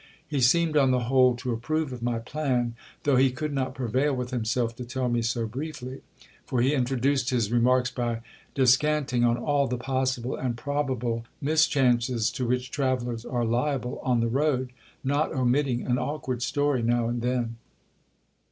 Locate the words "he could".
3.17-3.53